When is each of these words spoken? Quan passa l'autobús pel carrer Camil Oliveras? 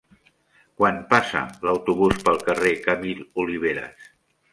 Quan 0.79 0.95
passa 1.11 1.41
l'autobús 1.67 2.17
pel 2.29 2.39
carrer 2.47 2.71
Camil 2.87 3.21
Oliveras? 3.45 4.09